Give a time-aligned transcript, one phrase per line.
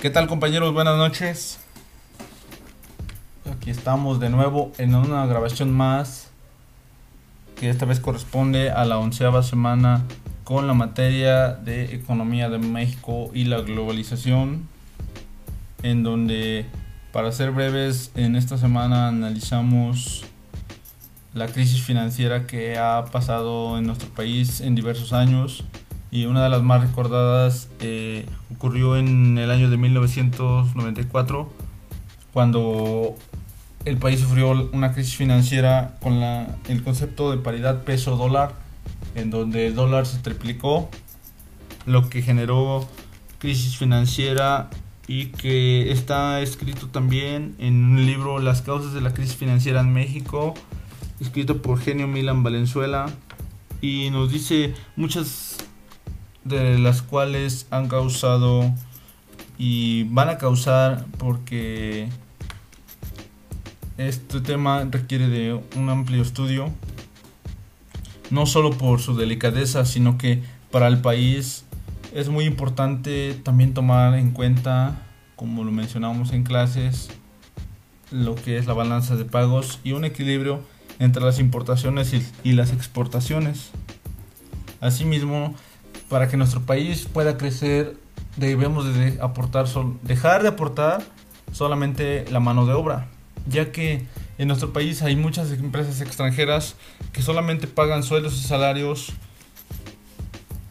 [0.00, 0.74] ¿Qué tal compañeros?
[0.74, 1.58] Buenas noches.
[3.50, 6.28] Aquí estamos de nuevo en una grabación más
[7.58, 10.04] que esta vez corresponde a la onceava semana
[10.44, 14.68] con la materia de economía de México y la globalización
[15.82, 16.66] en donde
[17.10, 20.26] para ser breves en esta semana analizamos
[21.32, 25.64] la crisis financiera que ha pasado en nuestro país en diversos años
[26.10, 31.52] y una de las más recordadas eh, ocurrió en el año de 1994
[32.32, 33.14] cuando
[33.84, 38.54] el país sufrió una crisis financiera con la, el concepto de paridad peso-dólar
[39.14, 40.90] en donde el dólar se triplicó
[41.86, 42.86] lo que generó
[43.38, 44.70] crisis financiera
[45.08, 49.92] y que está escrito también en un libro Las causas de la crisis financiera en
[49.92, 50.54] México
[51.20, 53.06] escrito por Genio Milan Valenzuela
[53.80, 55.58] y nos dice muchas
[56.48, 58.72] de las cuales han causado
[59.58, 62.08] y van a causar porque
[63.98, 66.70] este tema requiere de un amplio estudio,
[68.30, 71.64] no solo por su delicadeza, sino que para el país
[72.14, 75.02] es muy importante también tomar en cuenta,
[75.36, 77.08] como lo mencionamos en clases,
[78.10, 80.62] lo que es la balanza de pagos y un equilibrio
[80.98, 83.70] entre las importaciones y, las exportaciones.
[84.80, 85.54] Asimismo,
[86.08, 87.96] para que nuestro país pueda crecer
[88.36, 88.86] debemos
[90.02, 91.02] dejar de aportar
[91.52, 93.08] solamente la mano de obra,
[93.48, 94.04] ya que
[94.38, 96.76] en nuestro país hay muchas empresas extranjeras
[97.12, 99.12] que solamente pagan sueldos y salarios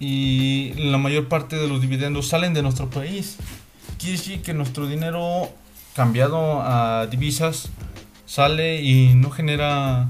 [0.00, 3.36] y la mayor parte de los dividendos salen de nuestro país.
[3.98, 5.48] Quiere decir que nuestro dinero
[5.94, 7.68] cambiado a divisas
[8.26, 10.08] sale y no genera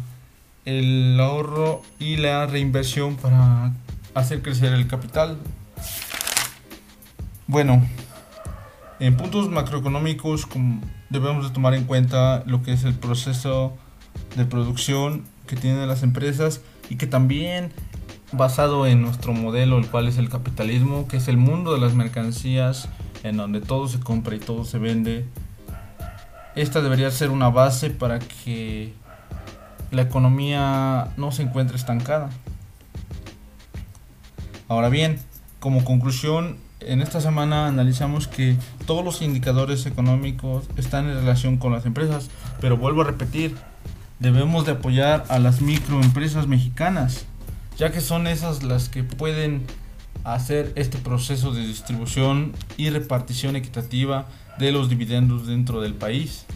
[0.64, 3.73] el ahorro y la reinversión para
[4.14, 5.38] hacer crecer el capital.
[7.46, 7.84] Bueno,
[9.00, 10.46] en puntos macroeconómicos
[11.11, 13.74] debemos de tomar en cuenta lo que es el proceso
[14.36, 17.72] de producción que tienen las empresas y que también
[18.33, 21.95] basado en nuestro modelo, el cual es el capitalismo, que es el mundo de las
[21.95, 22.89] mercancías,
[23.22, 25.27] en donde todo se compra y todo se vende.
[26.55, 28.95] Esta debería ser una base para que
[29.90, 32.30] la economía no se encuentre estancada.
[34.72, 35.18] Ahora bien,
[35.60, 38.56] como conclusión, en esta semana analizamos que
[38.86, 43.55] todos los indicadores económicos están en relación con las empresas, pero vuelvo a repetir,
[44.18, 47.27] debemos de apoyar a las microempresas mexicanas,
[47.77, 49.66] ya que son esas las que pueden
[50.24, 54.24] hacer este proceso de distribución y repartición equitativa
[54.58, 56.46] de los dividendos dentro del país.